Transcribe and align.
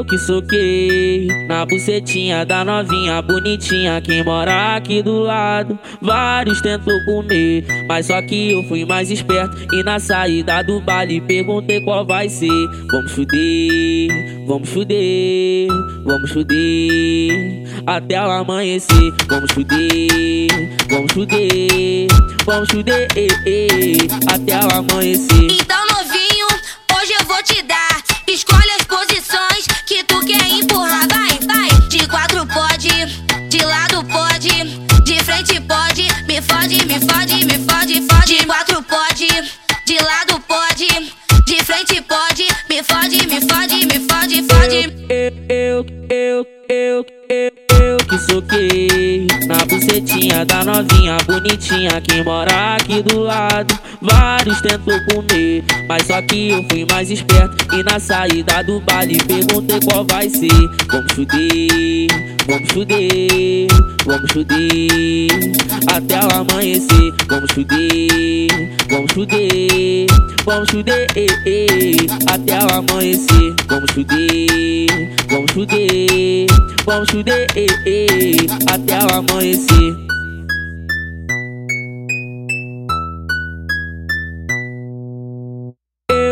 Eu 0.00 0.04
que 0.06 0.16
soquei 0.16 1.28
na 1.46 1.66
bucetinha 1.66 2.46
da 2.46 2.64
novinha 2.64 3.20
bonitinha 3.20 4.00
que 4.00 4.22
mora 4.22 4.76
aqui 4.76 5.02
do 5.02 5.18
lado. 5.20 5.78
Vários 6.00 6.62
tentou 6.62 6.94
comer, 7.04 7.66
mas 7.86 8.06
só 8.06 8.22
que 8.22 8.52
eu 8.52 8.62
fui 8.62 8.86
mais 8.86 9.10
esperto. 9.10 9.54
E 9.74 9.82
na 9.82 10.00
saída 10.00 10.62
do 10.62 10.80
baile 10.80 11.20
perguntei 11.20 11.82
qual 11.82 12.06
vai 12.06 12.30
ser. 12.30 12.48
Vamos 12.90 13.12
fuder, 13.12 14.46
vamos 14.46 14.70
fuder, 14.70 15.68
vamos 16.02 16.30
fuder 16.30 17.62
até 17.86 18.26
o 18.26 18.30
amanhecer. 18.30 19.12
Vamos 19.28 19.52
fuder, 19.52 20.48
vamos 20.88 21.12
fuder, 21.12 22.08
vamos 22.46 22.70
fuder 22.70 23.06
até 24.32 24.60
o 24.64 24.78
amanhecer. 24.78 25.79
Fode. 44.70 45.04
Eu, 45.08 45.32
eu, 45.48 45.86
eu, 46.08 46.46
eu, 46.68 47.06
eu 47.28 47.96
que 48.08 48.18
soquei 48.18 49.26
na 49.46 49.64
bucetinha 49.66 50.44
da 50.44 50.64
novinha 50.64 51.16
bonitinha 51.26 52.00
que 52.00 52.22
mora 52.22 52.76
aqui 52.76 53.02
do 53.02 53.20
lado. 53.20 53.78
Vários 54.00 54.60
tentou 54.60 54.94
comer, 55.06 55.64
mas 55.88 56.06
só 56.06 56.22
que 56.22 56.50
eu 56.50 56.64
fui 56.70 56.86
mais 56.90 57.10
esperto. 57.10 57.74
E 57.74 57.82
na 57.82 57.98
saída 57.98 58.62
do 58.62 58.80
baile 58.80 59.18
perguntei 59.24 59.80
qual 59.80 60.04
vai 60.04 60.28
ser. 60.28 60.48
Vamos 60.88 61.12
fuder, 61.12 62.08
vamos 62.46 62.72
fuder, 62.72 63.68
vamos 64.06 64.32
fuder 64.32 65.30
até 65.88 66.20
o 66.26 66.40
amanhecer. 66.40 67.12
Vamos 67.28 67.50
fuder, 67.52 68.48
vamos 68.88 69.12
fuder, 69.12 70.06
vamos 70.50 70.68
fuder 70.70 71.06
até 72.26 72.58
o 72.58 72.78
amanhecer. 72.78 73.54
Vamos 73.68 73.90
fuder, 73.92 74.88
vamos 75.30 75.52
fuder, 75.52 76.46
vamos 76.84 77.10
fuder 77.10 77.46
até 78.66 78.98
o 78.98 79.18
amanhecer. 79.18 80.09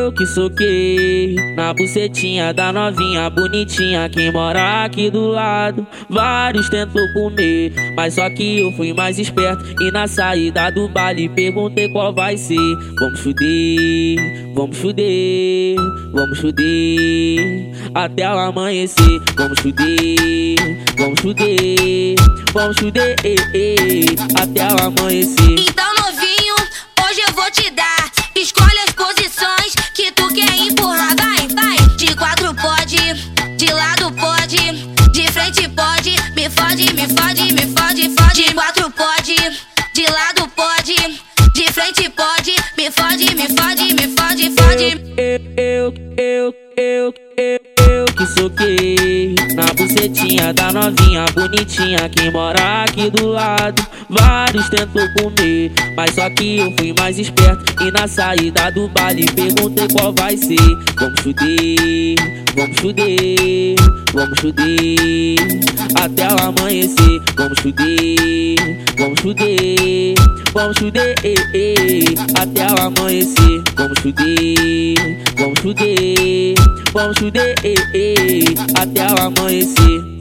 Eu 0.08 0.12
que 0.12 0.24
soquei 0.24 1.36
na 1.54 1.74
bucetinha 1.74 2.50
da 2.54 2.72
novinha 2.72 3.28
bonitinha 3.28 4.08
que 4.08 4.30
mora 4.30 4.84
aqui 4.84 5.10
do 5.10 5.26
lado. 5.28 5.86
Vários 6.08 6.70
tentou 6.70 7.02
comer, 7.12 7.74
mas 7.94 8.14
só 8.14 8.30
que 8.30 8.60
eu 8.60 8.72
fui 8.72 8.94
mais 8.94 9.18
esperto. 9.18 9.62
E 9.82 9.90
na 9.90 10.08
saída 10.08 10.70
do 10.70 10.88
baile 10.88 11.28
perguntei 11.28 11.90
qual 11.90 12.14
vai 12.14 12.38
ser. 12.38 12.56
Vamos 12.98 13.20
fuder, 13.20 14.54
vamos 14.54 14.78
fuder, 14.78 15.76
vamos 16.10 16.38
fuder 16.38 17.70
até 17.94 18.34
o 18.34 18.38
amanhecer. 18.38 19.20
Vamos 19.36 19.60
fuder, 19.60 20.56
vamos 20.96 21.20
fuder, 21.20 22.14
vamos 22.54 22.78
fuder 22.78 23.14
até 24.40 24.68
o 24.72 24.86
amanhecer. 24.86 25.87
Pode, 34.28 34.56
de 35.10 35.32
frente 35.32 35.68
pode. 35.68 36.10
Me 36.36 36.50
fode, 36.50 36.92
me 36.92 37.08
fode, 37.08 37.52
me 37.54 37.66
fode, 37.74 38.10
fode. 38.10 38.44
De 38.44 38.52
quatro 38.52 38.90
pode, 38.90 39.36
de 39.94 40.04
lado 40.10 40.48
pode, 40.54 41.20
de 41.54 41.72
frente 41.72 42.08
pode. 42.10 42.54
Me 42.76 42.90
fode, 42.90 43.34
me 43.34 43.48
fode, 43.56 43.94
me 43.94 44.16
fode, 44.16 44.50
fode. 44.50 45.14
Eu, 45.16 45.40
eu, 45.56 45.94
eu, 45.94 46.07
que 48.58 48.88
soquei 48.88 49.34
na 49.54 49.64
bucetinha 49.74 50.52
da 50.52 50.72
novinha 50.72 51.24
bonitinha 51.34 52.08
que 52.08 52.30
mora 52.30 52.82
aqui 52.82 53.10
do 53.10 53.28
lado. 53.28 53.86
Vários 54.08 54.68
tentou 54.68 55.02
comer, 55.14 55.70
mas 55.96 56.14
só 56.14 56.28
que 56.30 56.58
eu 56.58 56.74
fui 56.78 56.92
mais 56.98 57.18
esperto. 57.18 57.84
E 57.84 57.90
na 57.92 58.08
saída 58.08 58.70
do 58.72 58.88
baile 58.88 59.26
perguntei 59.32 59.86
qual 59.88 60.12
vai 60.12 60.36
ser. 60.36 60.56
Vamos 60.98 61.20
fuder, 61.20 62.16
vamos 62.56 62.80
fuder, 62.80 63.76
vamos 64.12 64.40
fuder 64.40 65.38
até 65.94 66.28
o 66.34 66.48
amanhecer. 66.48 67.20
Vamos 67.36 67.58
fuder, 67.60 68.56
vamos 68.98 69.20
fuder, 69.20 70.14
vamos 70.58 70.76
fuder 70.78 71.14
até 72.34 72.66
o 72.66 72.86
amanhecer. 72.86 73.62
Vamos 73.76 73.98
fuder, 74.00 74.94
vamos 75.38 75.60
fuder, 75.60 76.54
vamos 76.92 77.18
fuder 77.18 77.54
até 78.74 79.06
o 79.06 79.26
amanhecer. 79.26 80.17